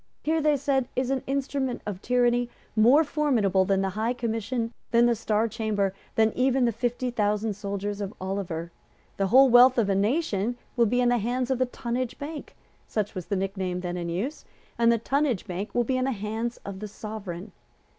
[0.23, 5.05] Here, they said, is an instrument of tyranny more formidable than the High Commission, than
[5.05, 8.71] the Star Chamber, than even the fifty thousand soldiers of Oliver.
[9.17, 12.55] The whole wealth of the nation will be in the hands of the Tonnage Bank,
[12.87, 14.43] such was the nickname then in use;
[14.75, 17.51] and the Tonnage Bank will be in the hands of the Sovereign.